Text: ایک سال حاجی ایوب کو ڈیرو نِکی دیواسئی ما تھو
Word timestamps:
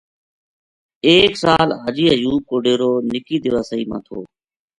ایک 1.09 1.31
سال 1.43 1.67
حاجی 1.81 2.05
ایوب 2.13 2.41
کو 2.49 2.55
ڈیرو 2.63 2.91
نِکی 3.11 3.37
دیواسئی 3.43 3.83
ما 3.89 3.97
تھو 4.05 4.19